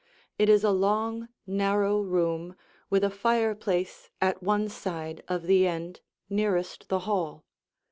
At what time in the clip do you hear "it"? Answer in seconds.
0.39-0.49